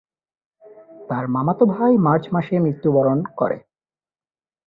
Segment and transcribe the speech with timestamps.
[1.09, 3.57] তার মামাতো ভাই মার্চ মাসে মৃত্যুবরণ করে।